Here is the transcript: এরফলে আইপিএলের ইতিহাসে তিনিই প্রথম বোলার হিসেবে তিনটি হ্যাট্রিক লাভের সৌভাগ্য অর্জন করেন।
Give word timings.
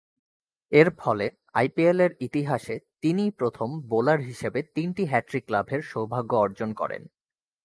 এরফলে 0.71 1.27
আইপিএলের 1.53 2.11
ইতিহাসে 2.19 2.75
তিনিই 3.01 3.31
প্রথম 3.31 3.69
বোলার 3.87 4.19
হিসেবে 4.19 4.59
তিনটি 4.75 5.03
হ্যাট্রিক 5.05 5.45
লাভের 5.49 5.81
সৌভাগ্য 5.81 6.31
অর্জন 6.35 6.69
করেন। 6.73 7.03